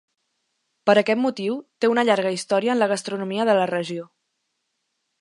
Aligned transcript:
Per 0.89 0.95
aquest 1.01 1.21
motiu 1.25 1.59
té 1.85 1.91
una 1.93 2.05
llarga 2.11 2.33
història 2.39 2.75
en 2.77 2.83
la 2.83 2.91
gastronomia 2.95 3.49
de 3.53 3.59
la 3.63 3.71
regió. 3.77 4.11